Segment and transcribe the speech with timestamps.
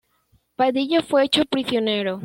[0.57, 2.19] Padilla fue hecho prisionero.